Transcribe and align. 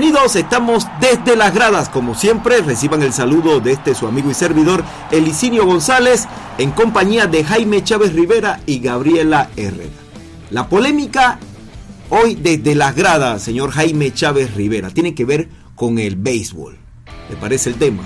Bienvenidos, 0.00 0.36
estamos 0.36 0.86
desde 1.00 1.34
las 1.34 1.52
gradas, 1.52 1.88
como 1.88 2.14
siempre, 2.14 2.60
reciban 2.60 3.02
el 3.02 3.12
saludo 3.12 3.58
de 3.58 3.72
este 3.72 3.96
su 3.96 4.06
amigo 4.06 4.30
y 4.30 4.34
servidor 4.34 4.84
Elicinio 5.10 5.66
González, 5.66 6.28
en 6.56 6.70
compañía 6.70 7.26
de 7.26 7.42
Jaime 7.42 7.82
Chávez 7.82 8.12
Rivera 8.12 8.60
y 8.64 8.78
Gabriela 8.78 9.50
Herrera. 9.56 9.90
La 10.52 10.68
polémica 10.68 11.40
hoy 12.10 12.36
desde 12.36 12.76
las 12.76 12.94
gradas, 12.94 13.42
señor 13.42 13.72
Jaime 13.72 14.14
Chávez 14.14 14.54
Rivera, 14.54 14.90
tiene 14.90 15.16
que 15.16 15.24
ver 15.24 15.48
con 15.74 15.98
el 15.98 16.14
béisbol. 16.14 16.78
¿Le 17.28 17.34
parece 17.34 17.70
el 17.70 17.74
tema? 17.74 18.04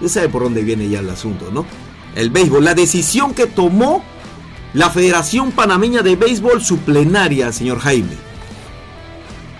Ya 0.00 0.08
sabe 0.08 0.30
por 0.30 0.44
dónde 0.44 0.62
viene 0.62 0.88
ya 0.88 1.00
el 1.00 1.10
asunto, 1.10 1.50
¿no? 1.52 1.66
El 2.14 2.30
béisbol, 2.30 2.64
la 2.64 2.72
decisión 2.72 3.34
que 3.34 3.46
tomó 3.46 4.02
la 4.72 4.88
Federación 4.88 5.52
Panameña 5.52 6.00
de 6.00 6.16
Béisbol, 6.16 6.64
su 6.64 6.78
plenaria, 6.78 7.52
señor 7.52 7.80
Jaime. 7.80 8.16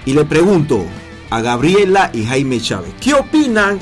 Y 0.06 0.14
le 0.14 0.24
pregunto 0.24 0.86
a 1.34 1.40
Gabriela 1.40 2.10
y 2.12 2.22
Jaime 2.22 2.60
Chávez, 2.60 2.94
¿qué 3.00 3.12
opinan 3.12 3.80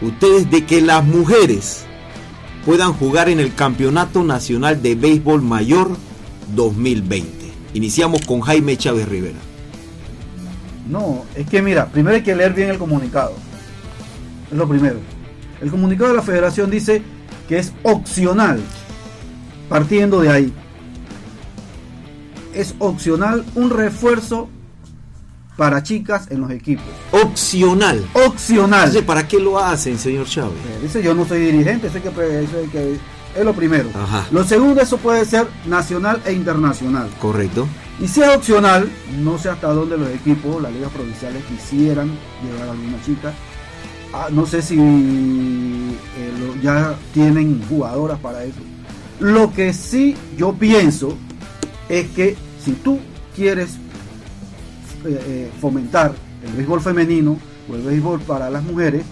ustedes 0.00 0.48
de 0.52 0.64
que 0.64 0.80
las 0.80 1.04
mujeres 1.04 1.84
puedan 2.64 2.92
jugar 2.92 3.28
en 3.28 3.40
el 3.40 3.52
Campeonato 3.56 4.22
Nacional 4.22 4.80
de 4.82 4.94
Béisbol 4.94 5.42
Mayor 5.42 5.96
2020? 6.54 7.26
Iniciamos 7.74 8.24
con 8.24 8.40
Jaime 8.40 8.76
Chávez 8.76 9.08
Rivera. 9.08 9.38
No, 10.88 11.24
es 11.34 11.48
que 11.48 11.60
mira, 11.60 11.86
primero 11.86 12.14
hay 12.14 12.22
que 12.22 12.36
leer 12.36 12.52
bien 12.52 12.70
el 12.70 12.78
comunicado. 12.78 13.34
Es 14.48 14.56
lo 14.56 14.68
primero. 14.68 15.00
El 15.60 15.72
comunicado 15.72 16.10
de 16.10 16.16
la 16.18 16.22
federación 16.22 16.70
dice 16.70 17.02
que 17.48 17.58
es 17.58 17.72
opcional. 17.82 18.60
Partiendo 19.68 20.20
de 20.20 20.30
ahí. 20.30 20.52
Es 22.54 22.76
opcional 22.78 23.44
un 23.56 23.70
refuerzo 23.70 24.48
para 25.56 25.82
chicas 25.82 26.28
en 26.30 26.40
los 26.40 26.50
equipos. 26.50 26.84
Opcional. 27.10 28.04
Opcional. 28.14 28.80
Entonces, 28.80 29.02
¿para 29.02 29.26
qué 29.28 29.38
lo 29.38 29.58
hacen, 29.58 29.98
señor 29.98 30.26
Chávez? 30.26 30.52
Eh, 30.68 30.78
Dice 30.82 31.02
yo 31.02 31.14
no 31.14 31.26
soy 31.26 31.40
dirigente, 31.40 31.90
sé 31.90 32.00
que, 32.00 32.08
sé 32.10 32.68
que 32.72 32.98
es 33.38 33.44
lo 33.44 33.52
primero. 33.54 33.88
Ajá. 33.94 34.26
Lo 34.30 34.44
segundo, 34.44 34.80
eso 34.80 34.96
puede 34.98 35.24
ser 35.24 35.46
nacional 35.66 36.20
e 36.24 36.32
internacional. 36.32 37.08
Correcto. 37.20 37.66
Y 38.00 38.08
si 38.08 38.22
es 38.22 38.28
opcional, 38.28 38.90
no 39.20 39.38
sé 39.38 39.50
hasta 39.50 39.68
dónde 39.68 39.96
los 39.98 40.08
equipos, 40.10 40.60
las 40.62 40.72
ligas 40.72 40.90
provinciales 40.90 41.42
quisieran 41.44 42.10
llevar 42.44 42.68
a 42.68 42.72
alguna 42.72 43.02
chica. 43.04 43.32
Ah, 44.14 44.28
no 44.30 44.44
sé 44.46 44.60
si 44.62 44.76
eh, 44.78 46.32
lo- 46.40 46.60
ya 46.62 46.94
tienen 47.14 47.62
jugadoras 47.68 48.18
para 48.18 48.44
eso. 48.44 48.58
Lo 49.20 49.52
que 49.52 49.72
sí 49.72 50.16
yo 50.36 50.52
pienso 50.54 51.16
es 51.88 52.08
que 52.10 52.36
si 52.64 52.72
tú 52.72 52.98
quieres 53.36 53.76
eh, 55.04 55.20
eh, 55.26 55.50
fomentar 55.60 56.12
el 56.46 56.52
béisbol 56.54 56.80
femenino 56.80 57.38
o 57.70 57.74
el 57.74 57.82
béisbol 57.82 58.20
para 58.20 58.50
las 58.50 58.62
mujeres, 58.62 59.02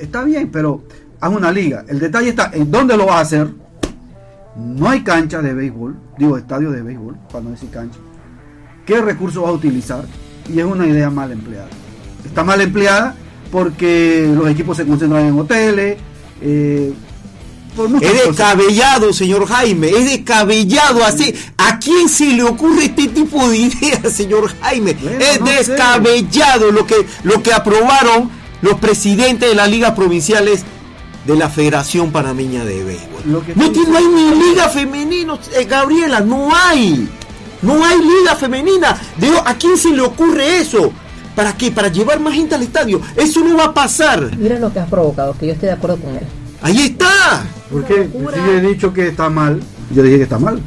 está 0.00 0.22
bien, 0.24 0.50
pero 0.50 0.82
haz 1.20 1.32
una 1.32 1.50
liga. 1.50 1.84
El 1.88 1.98
detalle 1.98 2.30
está 2.30 2.50
en 2.52 2.70
dónde 2.70 2.96
lo 2.96 3.06
vas 3.06 3.16
a 3.16 3.20
hacer. 3.20 3.50
No 4.56 4.88
hay 4.88 5.02
cancha 5.02 5.42
de 5.42 5.52
béisbol, 5.52 5.96
digo 6.18 6.38
estadio 6.38 6.70
de 6.70 6.82
béisbol, 6.82 7.16
para 7.30 7.44
no 7.44 7.50
decir 7.50 7.68
cancha. 7.70 7.98
¿Qué 8.86 9.00
recursos 9.00 9.42
vas 9.42 9.50
a 9.50 9.54
utilizar? 9.54 10.04
Y 10.48 10.60
es 10.60 10.64
una 10.64 10.86
idea 10.86 11.10
mal 11.10 11.32
empleada. 11.32 11.68
Está 12.24 12.44
mal 12.44 12.60
empleada 12.60 13.14
porque 13.50 14.32
los 14.34 14.48
equipos 14.48 14.76
se 14.76 14.86
concentran 14.86 15.26
en 15.26 15.38
hoteles. 15.38 15.98
eh, 16.40 16.92
Es 18.00 18.26
descabellado, 18.26 19.12
señor 19.12 19.46
Jaime, 19.46 19.90
es 19.90 20.04
descabellado 20.06 21.04
así. 21.04 21.34
¿A 21.58 21.78
quién 21.78 22.08
se 22.08 22.26
le 22.32 22.42
ocurre 22.42 22.86
este 22.86 23.08
tipo 23.08 23.48
de 23.48 23.58
ideas, 23.58 24.12
señor 24.12 24.52
Jaime? 24.60 24.94
Bueno, 24.94 25.18
es 25.20 25.40
no 25.40 25.46
sé. 25.46 25.52
descabellado 25.52 26.70
lo 26.72 26.86
que, 26.86 27.06
lo 27.22 27.42
que 27.42 27.52
aprobaron 27.52 28.30
los 28.62 28.74
presidentes 28.80 29.48
de 29.48 29.54
las 29.54 29.70
ligas 29.70 29.92
provinciales 29.92 30.64
de 31.26 31.36
la 31.36 31.48
Federación 31.48 32.12
Panameña 32.12 32.64
de 32.64 32.84
Béisbol. 32.84 33.22
No, 33.24 33.42
hay 33.96 34.06
ni 34.06 34.48
liga 34.48 34.68
femenina, 34.68 35.38
eh, 35.54 35.64
Gabriela, 35.64 36.20
no 36.20 36.54
hay. 36.54 37.08
No 37.62 37.84
hay 37.84 37.98
liga 37.98 38.36
femenina. 38.36 38.96
Digo, 39.18 39.42
¿a 39.44 39.54
quién 39.54 39.76
se 39.76 39.90
le 39.90 40.02
ocurre 40.02 40.58
eso? 40.58 40.92
¿Para 41.34 41.56
qué? 41.56 41.70
Para 41.70 41.88
llevar 41.88 42.20
más 42.20 42.34
gente 42.34 42.54
al 42.54 42.62
estadio. 42.62 43.00
Eso 43.16 43.40
no 43.40 43.56
va 43.56 43.64
a 43.64 43.74
pasar. 43.74 44.36
Mira 44.36 44.58
lo 44.58 44.72
que 44.72 44.78
has 44.78 44.88
provocado, 44.88 45.36
que 45.38 45.48
yo 45.48 45.52
estoy 45.52 45.68
de 45.68 45.74
acuerdo 45.74 45.98
con 45.98 46.14
él. 46.14 46.26
Ahí 46.62 46.80
está. 46.86 47.44
Porque 47.70 48.08
Una 48.12 48.32
si 48.32 48.38
yo 48.38 48.52
he 48.52 48.60
dicho 48.60 48.92
que 48.92 49.08
está 49.08 49.28
mal, 49.28 49.60
yo 49.94 50.02
dije 50.02 50.16
que 50.18 50.22
está 50.24 50.38
mal. 50.38 50.60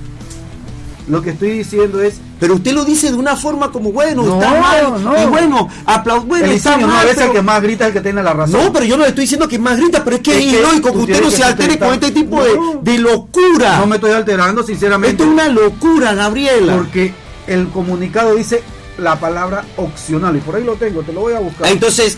Lo 1.08 1.22
que 1.24 1.32
estoy 1.32 1.50
diciendo 1.52 2.02
es, 2.04 2.20
Pero 2.40 2.54
usted 2.56 2.72
lo 2.72 2.86
dice 2.86 3.08
de 3.12 3.18
una 3.18 3.36
forma 3.36 3.72
como, 3.72 3.92
bueno, 3.92 4.24
No, 4.24 4.36
está 4.36 4.62
mal. 4.62 5.04
no. 5.04 5.22
Y 5.22 5.26
bueno, 5.26 5.68
aplausos. 5.86 6.28
Bueno, 6.28 6.46
el 6.46 6.52
está 6.52 6.78
no, 6.78 6.88
mal, 6.88 7.00
a 7.00 7.02
veces 7.02 7.16
pero- 7.18 7.28
el 7.32 7.34
que 7.38 7.42
más 7.42 7.62
grita 7.64 7.84
es 7.86 7.88
el 7.90 7.94
que 7.96 8.02
tiene 8.02 8.22
la 8.24 8.32
razón. 8.34 8.64
No, 8.64 8.72
pero 8.72 8.86
yo 8.86 8.96
no 8.96 9.04
le 9.04 9.10
estoy 9.10 9.24
diciendo 9.24 9.48
que 9.48 9.58
más 9.58 9.78
grita, 9.78 10.04
pero 10.04 10.18
es 10.18 10.22
que 10.22 10.38
Es 10.38 10.54
ilógico 10.54 10.92
que 10.94 10.98
usted 11.00 11.22
no 11.24 11.32
se 11.32 11.44
altere 11.44 11.80
con 11.80 11.94
este 11.96 12.12
tipo 12.12 12.38
No. 12.38 12.44
de, 12.82 12.92
de 12.92 12.98
locura. 13.00 13.80
No 13.80 13.88
me 13.88 13.96
estoy 13.96 14.12
alterando, 14.12 14.62
sinceramente. 14.64 15.24
Esto 15.24 15.24
es 15.26 15.30
una 15.32 15.50
locura, 15.50 16.14
Gabriela. 16.14 16.78
Porque 16.78 17.12
el 17.48 17.68
comunicado 17.70 18.36
dice 18.36 18.62
la 19.00 19.20
palabra 19.20 19.66
opcional. 19.78 20.36
Y 20.36 20.40
por 20.42 20.56
ahí 20.58 20.64
lo 20.64 20.76
tengo, 20.76 21.02
te 21.02 21.12
lo 21.12 21.22
voy 21.22 21.34
a 21.34 21.40
buscar. 21.40 21.66
Ah, 21.68 21.72
Entonces, 21.72 22.18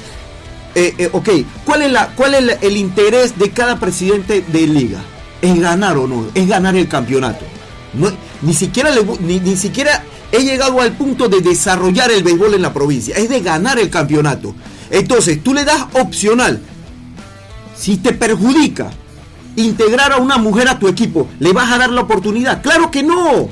eh, 0.76 0.94
eh, 0.98 1.10
ok, 1.12 1.30
¿cuál 1.66 1.82
es, 1.84 1.92
la, 1.92 2.08
cuál 2.16 2.36
es 2.36 2.58
el 2.62 2.78
interés 2.78 3.38
de 3.38 3.52
cada 3.52 3.80
presidente 3.80 4.44
de 4.48 4.68
liga? 4.68 5.00
¿Es 5.42 5.60
ganar 5.60 5.98
o 5.98 6.08
no? 6.08 6.28
Es 6.34 6.48
ganar 6.48 6.76
el 6.76 6.88
campeonato. 6.88 7.46
No, 7.94 8.10
ni, 8.42 8.54
siquiera 8.54 8.92
ni, 9.20 9.40
ni 9.40 9.58
siquiera 9.58 10.04
he 10.32 10.44
llegado 10.44 10.80
al 10.80 10.94
punto 10.94 11.28
de 11.28 11.42
desarrollar 11.42 12.12
el 12.12 12.24
béisbol 12.24 12.54
en 12.54 12.62
la 12.62 12.74
provincia. 12.74 13.16
Es 13.18 13.30
de 13.30 13.42
ganar 13.42 13.80
el 13.80 13.90
campeonato. 13.90 14.56
Entonces, 14.90 15.44
tú 15.44 15.54
le 15.54 15.66
das 15.66 15.86
opcional. 15.94 16.62
Si 17.76 17.98
te 17.98 18.14
perjudica 18.14 18.92
integrar 19.56 20.14
a 20.14 20.18
una 20.18 20.38
mujer 20.38 20.70
a 20.70 20.80
tu 20.80 20.88
equipo, 20.88 21.28
¿le 21.40 21.52
vas 21.52 21.72
a 21.72 21.78
dar 21.78 21.90
la 21.90 22.02
oportunidad? 22.02 22.62
Claro 22.62 22.92
que 22.92 23.04
no. 23.04 23.50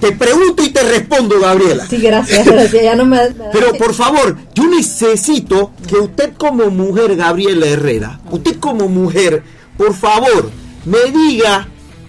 Te 0.00 0.12
pregunto 0.12 0.62
y 0.62 0.70
te 0.70 0.82
respondo, 0.82 1.38
Gabriela. 1.40 1.86
Sí, 1.86 1.98
gracias, 1.98 2.46
gracias. 2.46 2.82
Ya 2.82 2.96
no 2.96 3.04
me. 3.04 3.16
me- 3.30 3.34
Pero 3.52 3.72
por 3.74 3.92
favor, 3.94 4.36
yo 4.54 4.66
necesito 4.66 5.72
que 5.86 5.96
usted 5.96 6.32
como 6.38 6.70
mujer, 6.70 7.16
Gabriela 7.16 7.66
Herrera, 7.66 8.20
usted 8.30 8.56
como 8.58 8.88
mujer, 8.88 9.42
por 9.76 9.94
favor, 9.94 10.50
me 10.86 10.98
diga 11.12 11.68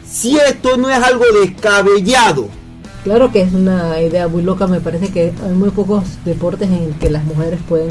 si 0.10 0.38
esto 0.38 0.78
no 0.78 0.90
es 0.90 0.98
algo 1.04 1.26
descabellado. 1.42 2.48
Claro 3.04 3.32
que 3.32 3.42
es 3.42 3.52
una 3.54 4.00
idea 4.00 4.28
muy 4.28 4.44
loca. 4.44 4.68
Me 4.68 4.80
parece 4.80 5.10
que 5.10 5.34
hay 5.44 5.52
muy 5.54 5.72
pocos 5.72 6.04
deportes 6.24 6.70
en 6.70 6.94
que 6.94 7.10
las 7.10 7.24
mujeres 7.26 7.60
pueden 7.68 7.90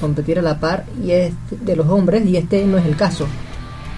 competir 0.00 0.38
a 0.38 0.42
la 0.42 0.60
par 0.60 0.84
y 1.04 1.10
es 1.10 1.32
de 1.50 1.74
los 1.76 1.88
hombres 1.88 2.24
y 2.26 2.36
este 2.36 2.64
no 2.64 2.78
es 2.78 2.86
el 2.86 2.96
caso. 2.96 3.26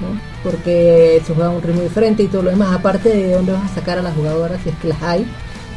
¿No? 0.01 0.21
Porque 0.43 1.23
se 1.27 1.35
juega 1.35 1.51
a 1.51 1.53
un 1.53 1.63
ritmo 1.63 1.83
diferente 1.83 2.23
y 2.23 2.29
todo 2.29 2.43
lo 2.43 2.51
demás. 2.51 2.75
Aparte 2.75 3.09
de 3.09 3.33
dónde 3.33 3.53
vas 3.53 3.71
a 3.71 3.75
sacar 3.75 3.99
a 3.99 4.03
las 4.03 4.15
jugadoras 4.15 4.61
si 4.63 4.71
es 4.71 4.77
que 4.77 4.89
las 4.89 5.03
hay. 5.03 5.27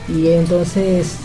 Y 0.07 0.29
entonces. 0.29 1.17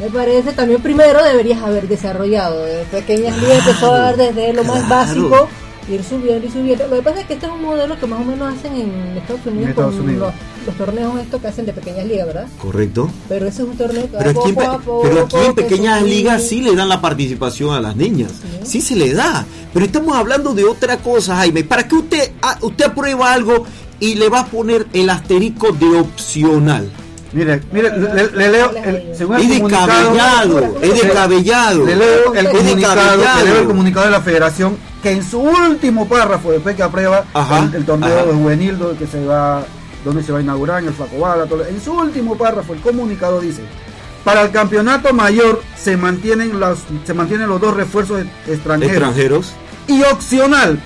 Me 0.00 0.10
parece 0.10 0.52
también 0.52 0.82
primero 0.82 1.22
deberías 1.22 1.62
haber 1.62 1.86
desarrollado 1.86 2.64
de 2.64 2.82
pequeñas 2.84 3.38
ligas, 3.38 3.58
empezó 3.60 3.92
a 3.92 3.98
dar 3.98 4.16
desde 4.16 4.52
lo 4.52 4.64
más 4.64 4.82
claro. 4.86 4.88
básico, 4.88 5.48
ir 5.88 6.02
subiendo 6.02 6.44
y 6.44 6.50
subiendo. 6.50 6.88
Lo 6.88 6.96
que 6.96 7.02
pasa 7.02 7.20
es 7.20 7.26
que 7.26 7.34
este 7.34 7.46
es 7.46 7.52
un 7.52 7.62
modelo 7.62 7.96
que 7.96 8.06
más 8.06 8.20
o 8.20 8.24
menos 8.24 8.54
hacen 8.54 8.74
en 8.74 9.16
Estados 9.16 9.46
Unidos, 9.46 9.64
En 9.64 9.70
Estados 9.70 9.94
con 9.94 10.04
Unidos. 10.04 10.34
Los, 10.34 10.53
los 10.66 10.74
torneos 10.76 11.18
estos 11.20 11.40
que 11.40 11.48
hacen 11.48 11.66
de 11.66 11.72
pequeñas 11.72 12.06
ligas, 12.06 12.26
¿verdad? 12.26 12.46
Correcto. 12.60 13.10
Pero 13.28 13.46
ese 13.46 13.62
es 13.62 13.68
un 13.68 13.76
torneo 13.76 14.02
que 14.10 14.16
Pero 14.18 14.30
aquí, 14.30 14.48
en, 14.50 14.54
poco 14.54 14.66
pe- 14.70 14.74
a 14.74 14.78
poco, 14.78 15.02
pero 15.02 15.20
aquí 15.24 15.36
en 15.36 15.54
que 15.54 15.62
pequeñas 15.62 16.02
ligas 16.02 16.42
sí 16.46 16.60
le 16.60 16.74
dan 16.74 16.88
la 16.88 17.00
participación 17.00 17.74
a 17.74 17.80
las 17.80 17.96
niñas. 17.96 18.32
Sí 18.64 18.80
se 18.80 18.96
le 18.96 19.12
da. 19.12 19.44
Pero 19.72 19.86
estamos 19.86 20.16
hablando 20.16 20.54
de 20.54 20.64
otra 20.64 20.98
cosa, 20.98 21.36
Jaime. 21.36 21.64
¿Para 21.64 21.86
qué 21.88 21.94
usted, 21.96 22.32
ah, 22.42 22.58
usted 22.62 22.84
aprueba 22.86 23.32
algo 23.32 23.64
y 24.00 24.14
le 24.14 24.28
va 24.28 24.40
a 24.40 24.46
poner 24.46 24.86
el 24.92 25.10
asterisco 25.10 25.72
de 25.72 25.86
opcional? 25.98 26.90
Mire, 27.32 27.60
mire, 27.72 27.90
le, 27.98 28.30
le 28.30 28.48
leo, 28.48 28.70
el- 28.84 29.16
según 29.16 29.36
Es 29.36 29.42
el 29.50 29.56
comunicado, 29.56 29.86
descabellado, 29.88 30.78
es 30.80 31.02
descabellado. 31.02 31.84
le 31.86 31.96
leo 31.96 32.34
el 32.34 32.46
Es 32.46 32.52
comunicado, 32.52 32.94
descabellado. 32.94 33.38
le 33.44 33.50
leo 33.50 33.60
el 33.60 33.66
comunicado 33.66 34.06
de 34.06 34.12
la 34.12 34.20
federación 34.20 34.76
que 35.02 35.10
en 35.10 35.28
su 35.28 35.40
último 35.40 36.06
párrafo, 36.08 36.52
después 36.52 36.76
que 36.76 36.84
aprueba 36.84 37.24
Ajá, 37.34 37.64
el, 37.70 37.74
el 37.74 37.84
torneo 37.84 38.08
ajá. 38.16 38.26
de 38.26 38.32
juvenil 38.34 38.78
donde 38.78 38.96
que 38.98 39.06
se 39.08 39.24
va, 39.26 39.64
donde 40.04 40.22
se 40.22 40.32
va 40.32 40.38
a 40.38 40.42
inaugurar 40.42 40.82
en 40.82 40.88
el 40.88 40.94
Facobala, 40.94 41.46
todo- 41.46 41.64
en 41.66 41.80
su 41.80 41.92
último 41.92 42.36
párrafo 42.36 42.74
el 42.74 42.80
comunicado 42.80 43.40
dice 43.40 43.62
para 44.24 44.42
el 44.42 44.50
campeonato 44.50 45.12
mayor 45.12 45.62
se 45.76 45.96
mantienen 45.96 46.58
los, 46.58 46.78
se 47.04 47.12
mantienen 47.14 47.48
los 47.48 47.60
dos 47.60 47.74
refuerzos 47.76 48.22
extranjeros 48.46 48.92
Extranjeros. 48.92 49.52
y 49.86 50.02
opcional 50.04 50.78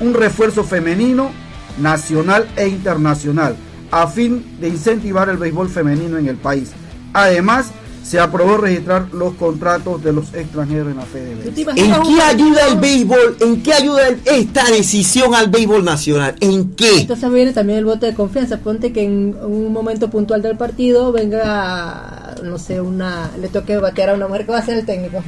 un 0.00 0.14
refuerzo 0.14 0.64
femenino, 0.64 1.30
nacional 1.78 2.48
e 2.56 2.66
internacional, 2.68 3.54
a 3.90 4.06
fin 4.06 4.56
de 4.60 4.68
incentivar 4.68 5.28
el 5.28 5.36
béisbol 5.36 5.68
femenino 5.68 6.16
en 6.16 6.26
el 6.28 6.36
país. 6.36 6.70
Además, 7.12 7.70
se 8.02 8.18
aprobó 8.18 8.56
registrar 8.56 9.08
los 9.12 9.34
contratos 9.34 10.02
de 10.02 10.12
los 10.12 10.32
extranjeros 10.34 10.90
en 10.90 10.96
la 10.96 11.04
¿Tú 11.04 11.12
te 11.12 11.18
FedEx. 11.18 11.58
imaginas 11.58 11.98
¿En 11.98 12.14
qué 12.14 12.22
ayuda 12.22 12.66
el 12.68 12.78
béisbol? 12.78 13.36
¿En 13.40 13.62
qué 13.62 13.74
ayuda 13.74 14.02
esta 14.24 14.64
decisión 14.64 15.34
al 15.34 15.48
béisbol 15.48 15.84
nacional? 15.84 16.34
¿En 16.40 16.70
qué? 16.74 17.00
Entonces 17.00 17.30
viene 17.30 17.52
también 17.52 17.78
el 17.78 17.84
voto 17.84 18.06
de 18.06 18.14
confianza. 18.14 18.58
Ponte 18.58 18.92
que 18.92 19.04
en 19.04 19.36
un 19.42 19.72
momento 19.72 20.10
puntual 20.10 20.42
del 20.42 20.56
partido 20.56 21.12
venga 21.12 22.36
no 22.42 22.58
sé, 22.58 22.80
una 22.80 23.30
le 23.40 23.48
toque 23.48 23.76
batear 23.76 24.10
a 24.10 24.14
una 24.14 24.26
mujer, 24.28 24.46
¿qué 24.46 24.52
va 24.52 24.58
a 24.58 24.64
ser 24.64 24.78
el 24.78 24.86
técnico? 24.86 25.22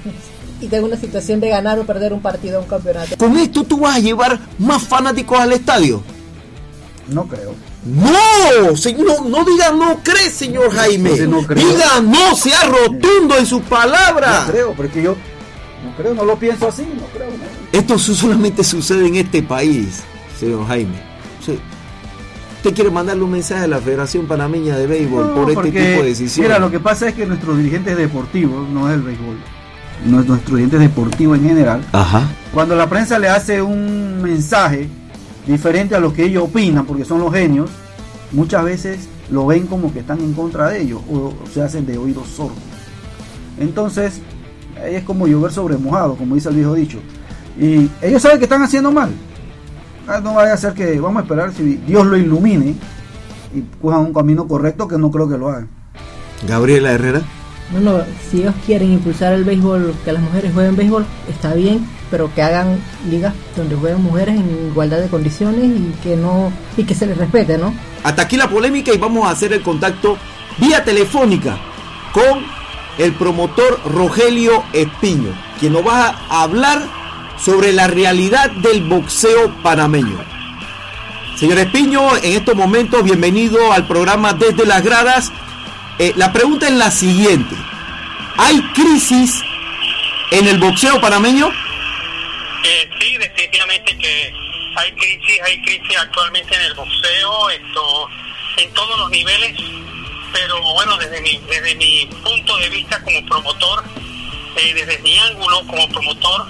y 0.61 0.69
tengo 0.69 0.87
una 0.87 0.97
situación 0.97 1.41
de 1.41 1.49
ganar 1.49 1.79
o 1.81 1.85
perder 1.85 2.13
un 2.13 2.23
partido 2.23 2.61
o 2.61 2.63
un 2.63 2.69
campeonato. 2.69 3.17
¿Con 3.17 3.37
esto 3.37 3.65
tú 3.65 3.79
vas 3.79 3.97
a 3.97 3.99
llevar 3.99 4.39
más 4.59 4.83
fanáticos 4.85 5.39
al 5.39 5.53
estadio? 5.53 6.03
No 7.09 7.27
creo. 7.27 7.53
No, 7.85 8.77
señor, 8.77 9.27
no 9.27 9.45
diga 9.45 9.73
no 9.73 9.99
cree, 10.03 10.31
señor 10.31 10.71
Jaime. 10.73 11.17
no 11.27 11.43
creo. 11.43 11.69
diga 11.69 12.01
no, 12.01 12.37
sea 12.37 12.63
rotundo 12.65 13.37
en 13.37 13.47
sus 13.47 13.63
palabras. 13.63 14.47
No 14.47 14.53
creo, 14.53 14.73
porque 14.75 15.03
yo 15.03 15.17
no 15.85 15.97
creo, 15.97 16.15
no 16.15 16.25
lo 16.25 16.37
pienso 16.37 16.69
así, 16.69 16.83
no 16.83 17.07
creo. 17.07 17.29
Esto 17.73 17.99
solamente 17.99 18.63
sucede 18.63 19.07
en 19.07 19.17
este 19.17 19.43
país, 19.43 20.03
señor 20.39 20.67
Jaime. 20.69 20.95
Sí. 21.45 21.59
¿Usted 22.59 22.75
quiere 22.75 22.91
mandarle 22.93 23.25
un 23.25 23.33
mensaje 23.33 23.65
a 23.65 23.67
la 23.67 23.81
Federación 23.81 24.27
Panameña 24.27 24.77
de 24.77 24.87
Béisbol 24.87 25.35
por 25.35 25.51
este 25.51 25.73
tipo 25.73 25.79
de 25.81 26.03
decisiones? 26.05 26.49
Mira, 26.49 26.61
lo 26.61 26.71
que 26.71 26.79
pasa 26.79 27.09
es 27.09 27.15
que 27.15 27.27
nuestros 27.27 27.59
dirigentes 27.59 27.97
deportivos, 27.97 28.69
no 28.69 28.89
es 28.89 28.95
el 28.95 29.03
béisbol, 29.03 29.37
nuestros 30.05 30.47
dirigentes 30.47 30.79
deportivos 30.79 31.39
en 31.39 31.49
general, 31.49 31.85
Ajá. 31.91 32.23
cuando 32.55 32.77
la 32.77 32.89
prensa 32.89 33.19
le 33.19 33.29
hace 33.29 33.61
un 33.61 34.23
mensaje 34.23 34.89
diferente 35.47 35.95
a 35.95 36.01
lo 36.01 36.13
que 36.13 36.25
ellos 36.25 36.45
opinan, 36.45 36.87
porque 36.87 37.05
son 37.05 37.21
los 37.21 37.33
genios, 37.33 37.71
muchas 38.33 38.65
veces 38.65 39.09
lo 39.31 39.47
ven 39.47 39.67
como 39.67 39.93
que 39.93 40.01
están 40.01 40.21
en 40.21 40.33
contra 40.35 40.69
de 40.69 40.83
ellos 40.83 41.01
o 41.11 41.33
se 41.53 41.63
hacen 41.63 41.87
de 41.87 41.99
oídos 41.99 42.29
sordos. 42.29 42.59
Entonces, 43.59 44.21
es 44.85 45.03
como 45.05 45.27
llover 45.27 45.53
sobre 45.53 45.77
mojado, 45.77 46.15
como 46.15 46.35
dice 46.35 46.49
el 46.49 46.57
viejo 46.57 46.75
dicho. 46.75 46.99
Y 47.59 47.91
ellos 48.01 48.23
saben 48.23 48.39
que 48.39 48.45
están 48.45 48.63
haciendo 48.63 48.91
mal. 48.91 49.11
Ah, 50.09 50.21
No 50.21 50.35
vaya 50.35 50.55
a 50.55 50.57
ser 50.57 50.75
que 50.75 50.99
vamos 50.99 51.21
a 51.21 51.23
esperar 51.23 51.53
si 51.53 51.77
Dios 51.87 52.07
lo 52.07 52.17
ilumine 52.17 52.75
y 53.55 53.61
cojan 53.81 54.01
un 54.01 54.15
camino 54.15 54.49
correcto 54.49 54.89
que 54.89 54.99
no 54.99 55.11
creo 55.11 55.29
que 55.29 55.39
lo 55.39 55.49
hagan. 55.49 55.69
Gabriela 56.47 56.93
Herrera. 56.93 57.23
No, 57.81 58.03
si 58.31 58.41
ellos 58.41 58.55
quieren 58.67 58.93
impulsar 58.93 59.33
el 59.33 59.45
béisbol, 59.45 59.95
que 60.05 60.13
las 60.13 60.23
mujeres 60.23 60.53
jueguen 60.53 60.77
béisbol, 60.77 61.07
está 61.29 61.55
bien, 61.55 61.87
pero 62.11 62.33
que 62.35 62.43
hagan 62.43 62.79
ligas 63.11 63.33
donde 63.57 63.77
jueguen 63.77 64.03
mujeres 64.03 64.37
en 64.37 64.69
igualdad 64.71 64.99
de 64.99 65.09
condiciones 65.09 65.65
y 65.65 65.95
que 66.03 66.17
no 66.17 66.53
y 66.77 66.85
que 66.85 66.95
se 66.95 67.07
les 67.07 67.17
respete, 67.17 67.57
¿no? 67.57 67.75
Hasta 68.05 68.23
aquí 68.23 68.37
la 68.37 68.49
polémica 68.49 68.93
y 68.93 68.99
vamos 68.99 69.27
a 69.27 69.31
hacer 69.31 69.53
el 69.53 69.63
contacto 69.63 70.19
vía 70.59 70.85
telefónica 70.85 71.59
con 72.13 72.45
el 72.99 73.13
promotor 73.15 73.81
Rogelio 73.87 74.63
Espiño, 74.73 75.33
quien 75.59 75.73
nos 75.73 75.87
va 75.87 76.15
a 76.29 76.43
hablar 76.43 76.83
sobre 77.39 77.73
la 77.73 77.87
realidad 77.87 78.51
del 78.51 78.87
boxeo 78.87 79.51
panameño. 79.63 80.19
Señor 81.37 81.59
Espiño, 81.59 82.17
en 82.19 82.35
estos 82.35 82.55
momentos, 82.55 83.03
bienvenido 83.03 83.73
al 83.73 83.87
programa 83.89 84.35
Desde 84.35 84.67
las 84.67 84.85
Gradas. 84.85 85.33
Eh, 85.99 86.13
la 86.17 86.33
pregunta 86.33 86.67
es 86.67 86.75
la 86.75 86.91
siguiente. 86.91 87.55
¿Hay 88.39 88.61
crisis 88.75 89.43
en 90.31 90.47
el 90.49 90.59
boxeo 90.59 91.01
panameño? 91.01 91.51
Eh, 92.65 92.91
sí, 92.99 93.17
definitivamente 93.19 93.99
que 93.99 94.35
hay 94.77 94.93
crisis, 94.93 95.41
hay 95.45 95.63
crisis 95.63 95.99
actualmente 95.99 96.55
en 96.55 96.63
el 96.63 96.75
boxeo, 96.75 97.51
en 97.51 98.73
todos 98.73 98.99
los 98.99 99.11
niveles, 99.11 99.55
pero 100.33 100.61
bueno, 100.75 100.97
desde 100.97 101.21
mi, 101.21 101.39
desde 101.49 101.75
mi 101.75 102.09
punto 102.23 102.57
de 102.59 102.69
vista 102.71 103.03
como 103.03 103.25
promotor, 103.27 103.85
eh, 104.57 104.75
desde 104.75 104.99
mi 105.03 105.19
ángulo 105.19 105.67
como 105.67 105.89
promotor, 105.89 106.47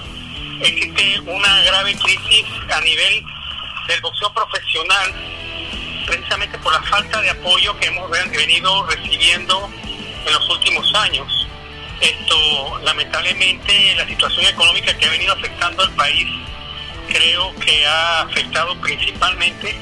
existe 0.61 1.19
una 1.21 1.61
grave 1.63 1.95
crisis 1.95 2.45
a 2.71 2.79
nivel 2.81 3.23
del 3.87 4.01
boxeo 4.01 4.33
profesional, 4.33 5.13
precisamente 6.05 6.57
por 6.59 6.73
la 6.73 6.81
falta 6.83 7.21
de 7.21 7.29
apoyo 7.29 7.77
que 7.79 7.87
hemos 7.87 8.09
ven- 8.09 8.31
venido 8.31 8.85
recibiendo 8.87 9.69
en 10.25 10.33
los 10.33 10.49
últimos 10.49 10.93
años. 10.95 11.47
Esto, 12.01 12.79
lamentablemente, 12.83 13.95
la 13.95 14.05
situación 14.07 14.45
económica 14.45 14.97
que 14.97 15.05
ha 15.05 15.09
venido 15.11 15.33
afectando 15.33 15.83
al 15.83 15.91
país, 15.95 16.27
creo 17.07 17.53
que 17.55 17.85
ha 17.85 18.21
afectado 18.21 18.79
principalmente 18.81 19.75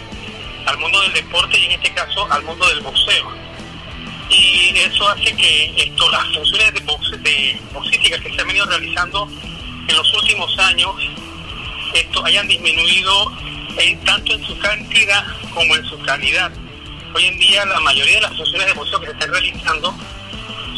al 0.66 0.78
mundo 0.78 1.02
del 1.02 1.14
deporte 1.14 1.58
y 1.58 1.66
en 1.66 1.72
este 1.72 1.94
caso 1.94 2.32
al 2.32 2.44
mundo 2.44 2.68
del 2.68 2.82
boxeo. 2.82 3.32
Y 4.30 4.78
eso 4.78 5.10
hace 5.10 5.36
que 5.36 5.74
esto, 5.78 6.10
las 6.12 6.24
funciones 6.34 6.74
de, 6.74 6.80
boxe, 6.82 7.18
de 7.18 7.60
boxística 7.74 8.20
que 8.20 8.34
se 8.34 8.42
han 8.42 8.48
venido 8.48 8.66
realizando 8.66 9.28
en 9.88 9.96
los 9.96 10.14
últimos 10.14 10.58
años 10.60 10.94
esto 11.94 12.24
hayan 12.24 12.48
disminuido 12.48 13.34
en- 13.78 14.00
tanto 14.06 14.34
en 14.34 14.46
su 14.46 14.58
cantidad 14.60 15.26
como 15.54 15.76
en 15.76 15.86
su 15.86 16.00
calidad. 16.02 16.52
Hoy 17.14 17.26
en 17.26 17.38
día 17.40 17.66
la 17.66 17.80
mayoría 17.82 18.16
de 18.16 18.22
las 18.22 18.36
funciones 18.38 18.68
de 18.68 18.74
boxeo 18.74 19.00
que 19.00 19.08
se 19.08 19.12
están 19.14 19.32
realizando 19.32 19.94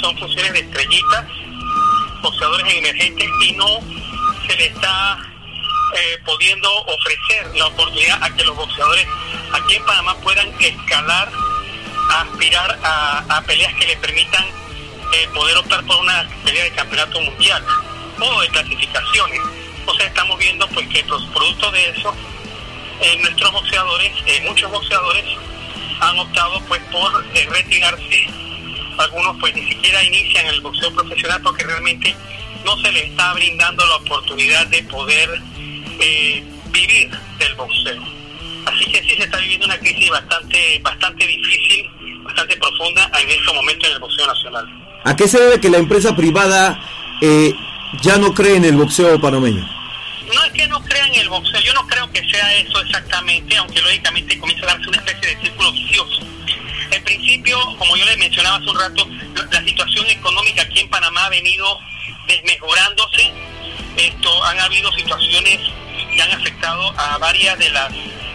son 0.02 0.18
funciones 0.18 0.54
de 0.54 0.60
estrellitas, 0.60 1.26
boxeadores 2.22 2.74
emergentes 2.74 3.30
y 3.42 3.52
no 3.54 3.68
se 4.48 4.56
le 4.58 4.66
está 4.68 5.20
eh, 5.96 6.18
pudiendo 6.26 6.70
ofrecer 6.86 7.56
la 7.56 7.68
oportunidad 7.68 8.22
a 8.24 8.30
que 8.36 8.44
los 8.44 8.56
boxeadores 8.56 9.06
aquí 9.54 9.76
en 9.76 9.86
Panamá 9.86 10.16
puedan 10.24 10.50
escalar, 10.60 11.32
aspirar 12.10 12.80
a, 12.84 13.20
a 13.38 13.42
peleas 13.44 13.74
que 13.76 13.86
le 13.88 13.98
permitan 13.98 14.44
eh, 15.14 15.30
poder 15.36 15.56
optar 15.58 15.84
por 15.86 15.98
una 15.98 16.28
pelea 16.44 16.64
de 16.64 16.72
campeonato 16.72 17.22
mundial 17.22 17.64
o 18.20 18.42
de 18.42 18.48
clasificaciones. 18.50 19.40
O 19.86 19.94
sea, 19.96 20.08
estamos 20.08 20.40
viendo 20.40 20.68
pues 20.70 20.88
que 20.88 21.04
los 21.04 21.24
productos 21.26 21.72
de 21.74 21.90
eso, 21.90 22.16
eh, 23.02 23.18
nuestros 23.22 23.52
boxeadores, 23.52 24.12
eh, 24.26 24.44
muchos 24.48 24.70
boxeadores 24.72 25.26
han 26.00 26.20
optado 26.20 26.62
pues 26.68 26.82
por 26.92 27.26
eh, 27.34 27.48
retirarse 27.50 28.28
algunos 28.98 29.38
pues 29.40 29.56
ni 29.56 29.68
siquiera 29.68 30.04
inician 30.04 30.46
el 30.48 30.62
boxeo 30.62 30.94
profesional 30.94 31.42
porque 31.42 31.64
realmente 31.64 32.16
no 32.64 32.78
se 32.78 32.92
les 32.92 33.06
está 33.06 33.34
brindando 33.34 33.86
la 33.86 33.96
oportunidad 33.96 34.68
de 34.68 34.84
poder 34.84 35.42
eh, 36.00 36.44
vivir 36.72 37.10
del 37.40 37.56
boxeo. 37.56 38.02
Así 38.66 38.86
que 38.92 39.02
sí 39.04 39.10
se 39.18 39.24
está 39.24 39.38
viviendo 39.38 39.66
una 39.66 39.78
crisis 39.78 40.10
bastante, 40.10 40.80
bastante 40.82 41.28
difícil, 41.28 41.90
bastante 42.24 42.56
profunda 42.58 43.12
en 43.22 43.30
este 43.30 43.54
momento 43.54 43.88
en 43.88 43.94
el 43.94 44.00
boxeo 44.00 44.28
nacional. 44.28 44.66
¿A 45.04 45.16
qué 45.16 45.28
se 45.28 45.40
debe 45.40 45.60
que 45.60 45.70
la 45.70 45.80
empresa 45.80 46.16
privada 46.16 46.80
ya 48.02 48.18
no 48.18 48.34
cree 48.34 48.56
en 48.56 48.66
el 48.66 48.78
boxeo 48.78 49.20
panameño? 49.20 49.83
No 50.28 50.44
es 50.44 50.52
que 50.54 50.68
no 50.68 50.82
crean 50.84 51.14
el 51.16 51.30
boxeo, 51.30 51.60
yo 51.62 51.74
no 51.74 51.86
creo 51.88 52.10
que 52.12 52.24
sea 52.30 52.54
eso 52.56 52.80
exactamente, 52.82 53.56
aunque 53.58 53.82
lógicamente 53.82 54.38
comienza 54.40 54.66
a 54.66 54.74
darse 54.74 54.90
una 54.90 54.98
especie 54.98 55.36
de 55.36 55.42
círculo 55.42 55.72
vicioso. 55.72 56.22
En 56.92 57.04
principio, 57.04 57.60
como 57.78 57.96
yo 57.98 58.06
les 58.06 58.18
mencionaba 58.18 58.58
hace 58.58 58.70
un 58.70 58.80
rato, 58.80 59.08
la 59.52 59.64
situación 59.64 60.08
económica 60.10 60.62
aquí 60.62 60.80
en 60.80 60.90
Panamá 60.90 61.26
ha 61.26 61.30
venido 61.30 61.80
desmejorándose. 62.28 63.32
Esto 63.98 64.44
han 64.46 64.60
habido 64.60 64.92
situaciones 64.94 65.60
que 66.16 66.22
han 66.22 66.32
afectado 66.32 66.94
a 67.00 67.18
varias 67.18 67.58
de 67.60 67.70
las 67.72 67.92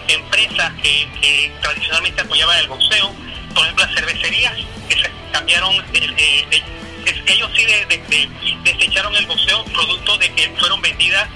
empresas 0.07 0.71
que, 0.81 1.07
que 1.21 1.51
tradicionalmente 1.61 2.21
apoyaban 2.21 2.57
el 2.59 2.67
boxeo, 2.67 3.13
por 3.53 3.63
ejemplo 3.63 3.85
las 3.85 3.95
cervecerías 3.95 4.53
que 4.89 4.95
se 4.95 5.11
cambiaron, 5.31 5.77
de, 5.91 5.99
de- 6.01 6.45
de- 6.49 6.63
es 7.05 7.21
que 7.23 7.33
ellos 7.33 7.49
sí 7.55 7.65
de- 7.65 7.85
de- 7.85 7.97
de- 8.07 8.29
desecharon 8.73 9.15
el 9.15 9.25
boxeo 9.25 9.63
producto 9.65 10.17
de 10.17 10.33
que 10.33 10.49
fueron 10.59 10.81
vendidas 10.81 11.27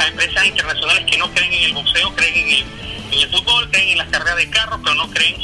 a 0.00 0.06
empresas 0.08 0.46
internacionales 0.46 1.04
que 1.10 1.18
no 1.18 1.30
creen 1.32 1.52
en 1.52 1.62
el 1.64 1.72
boxeo, 1.74 2.14
creen 2.16 2.34
en 2.36 3.18
el, 3.18 3.28
fútbol, 3.30 3.70
creen 3.70 3.90
en 3.90 3.98
las 3.98 4.08
carreras 4.08 4.36
de 4.36 4.50
carros, 4.50 4.80
pero 4.82 4.94
no 4.94 5.10
creen 5.10 5.36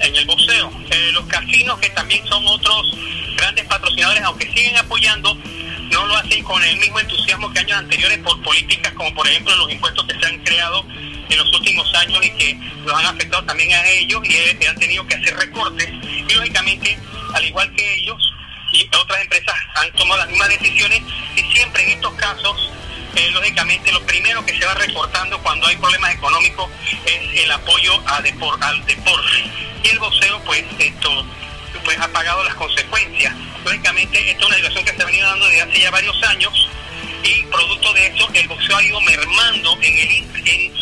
en 0.00 0.16
el 0.16 0.26
boxeo. 0.26 0.72
Eh, 0.90 1.10
los 1.12 1.24
casinos, 1.26 1.78
que 1.78 1.90
también 1.90 2.26
son 2.26 2.46
otros 2.46 2.96
grandes 3.36 3.64
patrocinadores, 3.66 4.22
aunque 4.24 4.46
siguen 4.52 4.76
apoyando, 4.76 5.34
no 5.34 6.06
lo 6.06 6.16
hacen 6.16 6.42
con 6.42 6.62
el 6.62 6.76
mismo 6.78 6.98
entusiasmo 6.98 7.52
que 7.52 7.60
años 7.60 7.78
anteriores 7.78 8.18
por 8.18 8.40
políticas 8.42 8.92
como 8.94 9.12
por 9.14 9.26
ejemplo 9.26 9.54
los 9.56 9.72
impuestos 9.72 10.04
que 10.06 10.18
se 10.18 10.26
han 10.26 10.38
creado 10.44 10.84
en 10.92 11.36
los 11.36 11.52
últimos 11.52 11.92
años 11.94 12.24
y 12.24 12.30
que 12.30 12.58
los 12.84 12.94
han 12.94 13.06
afectado 13.06 13.44
también 13.44 13.72
a 13.72 13.88
ellos 13.88 14.20
y 14.24 14.34
eh, 14.34 14.58
han 14.68 14.76
tenido 14.76 15.06
que 15.06 15.14
hacer 15.16 15.36
recortes. 15.36 15.88
Y 16.28 16.32
lógicamente, 16.32 16.98
al 17.34 17.44
igual 17.44 17.72
que 17.74 17.94
ellos 17.94 18.32
y 18.72 18.88
otras 18.96 19.20
empresas 19.22 19.54
han 19.76 19.92
tomado 19.92 20.20
las 20.20 20.28
mismas 20.28 20.48
decisiones 20.48 21.02
y 21.36 21.42
siempre 21.52 21.84
en 21.84 21.90
estos 21.90 22.14
casos 22.14 22.70
eh, 23.16 23.30
lógicamente 23.32 23.92
lo 23.92 24.00
primero 24.06 24.44
que 24.44 24.56
se 24.58 24.64
va 24.64 24.74
recortando 24.74 25.38
cuando 25.42 25.66
hay 25.66 25.76
problemas 25.76 26.14
económicos 26.14 26.68
es 27.06 27.42
el 27.44 27.50
apoyo 27.52 27.94
a 28.06 28.20
depor- 28.22 28.58
al 28.62 28.84
deporte. 28.86 29.44
Y 29.84 29.88
el 29.88 29.98
boxeo 29.98 30.40
pues 30.44 30.64
esto 30.78 31.24
pues 31.84 31.98
ha 31.98 32.08
pagado 32.08 32.44
las 32.44 32.54
consecuencias. 32.54 33.34
Lógicamente 33.64 34.30
esta 34.30 34.40
es 34.42 34.46
una 34.46 34.56
situación 34.56 34.84
que 34.84 34.94
se 34.94 35.02
ha 35.02 35.06
venido 35.06 35.26
dando 35.28 35.46
desde 35.46 35.62
hace 35.62 35.80
ya 35.80 35.90
varios 35.90 36.22
años 36.24 36.68
y 37.24 37.42
producto 37.44 37.92
de 37.92 38.06
eso 38.06 38.28
el 38.32 38.48
boxeo 38.48 38.76
ha 38.76 38.82
ido 38.82 39.00
mermando 39.02 39.78
en 39.82 39.98
el 39.98 40.10
en 40.46 40.72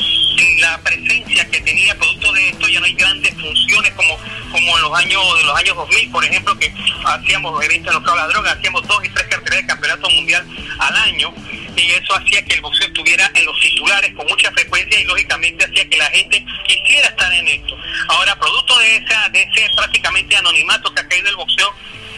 la 0.61 0.79
presencia 0.83 1.49
que 1.51 1.61
tenía 1.61 1.97
producto 1.97 2.33
de 2.33 2.49
esto 2.49 2.69
ya 2.69 2.81
no 2.81 2.87
hay 2.87 2.95
grandes 2.95 3.35
funciones 3.35 3.93
como 3.93 4.19
como 4.51 4.77
en 4.77 4.83
los 4.83 4.99
años 4.99 5.23
de 5.39 5.45
los 5.45 5.59
años 5.59 5.77
2000 5.77 6.11
por 6.11 6.25
ejemplo 6.25 6.59
que 6.59 6.73
hacíamos 7.05 7.65
eventos 7.65 7.95
en 7.95 8.03
los 8.03 8.17
la 8.17 8.29
droga 8.29 8.53
hacíamos 8.53 8.87
dos 8.87 9.05
y 9.05 9.09
tres 9.11 9.27
carteras 9.29 9.61
de 9.61 9.67
campeonato 9.67 10.11
mundial 10.11 10.47
al 10.79 10.97
año 10.97 11.35
y 11.79 11.91
eso 11.93 12.15
hacía 12.17 12.45
que 12.45 12.55
el 12.55 12.61
boxeo 12.61 12.89
estuviera 12.89 13.31
en 13.35 13.47
los 13.47 13.59
titulares 13.61 14.13
con 14.15 14.27
mucha 14.27 14.51
frecuencia 14.53 15.01
y 15.01 15.05
lógicamente 15.05 15.65
hacía 15.65 15.89
que 15.89 15.97
la 15.97 16.07
gente 16.07 16.45
quisiera 16.67 17.09
estar 17.09 17.33
en 17.33 17.47
esto. 17.47 17.77
Ahora, 18.09 18.39
producto 18.39 18.77
de 18.79 18.97
esa, 18.97 19.29
de 19.29 19.43
ese 19.43 19.71
prácticamente 19.77 20.37
anonimato 20.37 20.93
que 20.93 21.01
ha 21.01 21.09
caído 21.09 21.29
el 21.29 21.37
boxeo, 21.37 21.73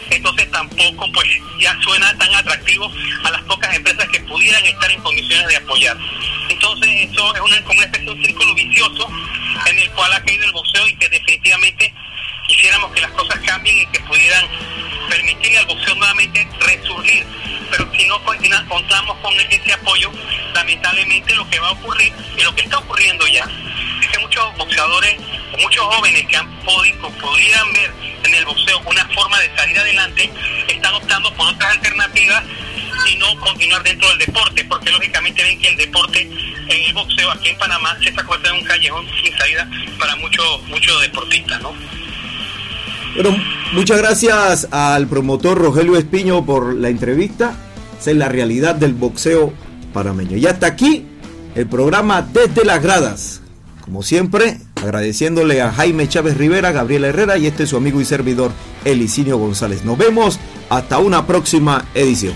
entonces 0.09 0.49
tampoco 0.51 1.11
pues 1.13 1.27
ya 1.59 1.77
suena 1.81 2.17
tan 2.17 2.33
atractivo 2.33 2.91
a 3.23 3.31
las 3.31 3.41
pocas 3.43 3.73
empresas 3.75 4.07
que 4.09 4.19
pudieran 4.21 4.63
estar 4.65 4.91
en 4.91 5.01
condiciones 5.01 5.47
de 5.47 5.57
apoyar. 5.57 5.97
Entonces 6.51 7.09
eso 7.09 7.35
es 7.35 7.41
una, 7.41 7.61
como 7.63 7.79
una 7.79 7.85
especie 7.85 8.05
de 8.05 8.11
un 8.11 8.25
círculo 8.25 8.53
vicioso 8.53 9.09
en 9.67 9.79
el 9.79 9.89
cual 9.91 10.13
ha 10.13 10.23
caído 10.23 10.43
el 10.45 10.51
boxeo 10.51 10.87
y 10.87 10.95
que 10.95 11.09
definitivamente 11.09 11.93
quisiéramos 12.47 12.91
que 12.91 13.01
las 13.01 13.11
cosas 13.11 13.39
cambien 13.45 13.77
y 13.77 13.85
que 13.87 13.99
pudieran 14.01 14.45
permitirle 15.09 15.57
al 15.59 15.65
boxeo 15.65 15.95
nuevamente 15.95 16.47
resurgir. 16.59 17.25
Pero 17.71 17.89
si 17.97 18.07
no 18.07 18.21
contamos 18.67 19.17
con 19.19 19.33
ese 19.39 19.73
apoyo, 19.73 20.11
lamentablemente 20.53 21.35
lo 21.35 21.49
que 21.49 21.59
va 21.59 21.69
a 21.69 21.71
ocurrir 21.71 22.11
y 22.37 22.43
lo 22.43 22.53
que 22.53 22.63
está 22.63 22.77
ocurriendo 22.79 23.25
ya 23.27 23.45
es 24.01 24.07
que 24.09 24.19
muchos 24.19 24.57
boxeadores 24.57 25.17
muchos 25.59 25.83
jóvenes 25.83 26.25
que 26.27 26.37
han 26.37 26.49
podido, 26.61 27.09
pudieran 27.09 27.73
ver 27.73 27.91
en 28.23 28.35
el 28.35 28.45
boxeo 28.45 28.79
una 28.85 29.05
forma 29.09 29.39
de 29.39 29.55
salir 29.55 29.77
adelante, 29.77 30.31
continuar 33.61 33.83
dentro 33.83 34.09
del 34.09 34.17
deporte, 34.17 34.65
porque 34.65 34.89
lógicamente 34.89 35.43
ven 35.43 35.59
que 35.59 35.67
el 35.67 35.77
deporte, 35.77 36.21
en 36.21 36.83
el 36.83 36.93
boxeo 36.95 37.29
aquí 37.29 37.49
en 37.49 37.57
Panamá, 37.59 37.95
se 38.01 38.09
está 38.09 38.23
convirtiendo 38.23 38.57
en 38.57 38.63
un 38.63 38.67
callejón 38.67 39.05
sin 39.23 39.37
salida 39.37 39.69
para 39.99 40.15
muchos 40.15 40.67
muchos 40.67 40.99
deportistas, 41.01 41.61
¿no? 41.61 41.71
Bueno, 43.13 43.37
muchas 43.73 43.99
gracias 43.99 44.67
al 44.71 45.07
promotor 45.07 45.59
Rogelio 45.59 45.95
Espiño 45.95 46.43
por 46.43 46.73
la 46.73 46.89
entrevista. 46.89 47.55
Esa 47.99 48.09
es 48.09 48.17
la 48.17 48.29
realidad 48.29 48.73
del 48.73 48.93
boxeo 48.93 49.53
panameño. 49.93 50.37
Y 50.37 50.47
hasta 50.47 50.65
aquí 50.65 51.05
el 51.53 51.67
programa 51.67 52.23
Desde 52.23 52.65
las 52.65 52.81
Gradas. 52.81 53.41
Como 53.81 54.01
siempre, 54.01 54.57
agradeciéndole 54.81 55.61
a 55.61 55.71
Jaime 55.71 56.09
Chávez 56.09 56.35
Rivera, 56.35 56.71
Gabriela 56.71 57.09
Herrera 57.09 57.37
y 57.37 57.45
este 57.45 57.63
es 57.63 57.69
su 57.69 57.77
amigo 57.77 58.01
y 58.01 58.05
servidor 58.05 58.51
Elicinio 58.85 59.37
González. 59.37 59.85
Nos 59.85 59.99
vemos 59.99 60.39
hasta 60.69 60.97
una 60.97 61.27
próxima 61.27 61.85
edición. 61.93 62.33